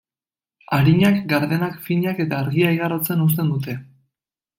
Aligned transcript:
Arinak, 0.77 1.19
gardenak, 1.33 1.75
finak 1.89 2.21
eta 2.25 2.39
argia 2.45 2.71
igarotzen 2.79 3.21
uzten 3.27 3.53
dute. 3.55 3.77